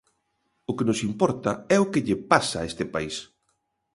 [0.69, 3.15] O que nos importa é o que lle pasa a este país.